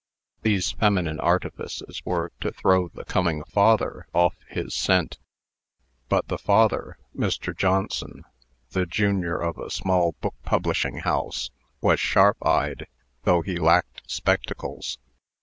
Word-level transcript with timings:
These 0.41 0.71
feminine 0.71 1.19
artifices 1.19 2.01
were 2.03 2.31
to 2.41 2.49
throw 2.51 2.87
the 2.89 3.05
coming 3.05 3.43
father 3.43 4.07
off 4.13 4.33
his 4.49 4.73
scent. 4.73 5.19
But 6.09 6.27
the 6.27 6.39
father 6.39 6.97
(Mr. 7.15 7.55
Johnsone, 7.55 8.23
the 8.71 8.87
junior 8.87 9.37
of 9.37 9.59
a 9.59 9.69
small 9.69 10.13
book 10.13 10.33
publishing 10.41 11.01
house) 11.01 11.51
was 11.81 11.99
sharp 11.99 12.43
eyed, 12.43 12.87
though 13.25 13.43
he 13.43 13.57
lacked 13.57 14.09
spectacles. 14.09 14.97